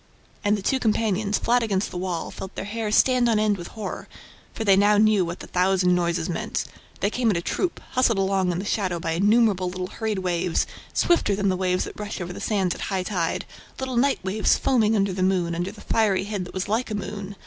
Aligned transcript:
And 0.43 0.57
the 0.57 0.63
two 0.63 0.79
companions, 0.79 1.37
flat 1.37 1.61
against 1.61 1.91
their 1.91 1.99
wall, 1.99 2.31
felt 2.31 2.55
their 2.55 2.65
hair 2.65 2.89
stand 2.91 3.29
on 3.29 3.37
end 3.37 3.55
with 3.55 3.67
horror, 3.67 4.07
for 4.51 4.63
they 4.63 4.75
now 4.75 4.97
knew 4.97 5.23
what 5.23 5.41
the 5.41 5.45
thousand 5.45 5.93
noises 5.93 6.27
meant. 6.27 6.63
They 7.01 7.11
came 7.11 7.29
in 7.29 7.35
a 7.35 7.41
troop, 7.43 7.79
hustled 7.91 8.17
along 8.17 8.51
in 8.51 8.57
the 8.57 8.65
shadow 8.65 8.99
by 8.99 9.11
innumerable 9.11 9.69
little 9.69 9.85
hurried 9.85 10.17
waves, 10.17 10.65
swifter 10.91 11.35
than 11.35 11.49
the 11.49 11.55
waves 11.55 11.83
that 11.83 11.99
rush 11.99 12.19
over 12.19 12.33
the 12.33 12.41
sands 12.41 12.73
at 12.73 12.81
high 12.81 13.03
tide, 13.03 13.45
little 13.79 13.95
night 13.95 14.19
waves 14.23 14.57
foaming 14.57 14.95
under 14.95 15.13
the 15.13 15.21
moon, 15.21 15.53
under 15.53 15.71
the 15.71 15.81
fiery 15.81 16.23
head 16.23 16.45
that 16.45 16.53
was 16.55 16.67
like 16.67 16.89
a 16.89 16.95
moon. 16.95 17.35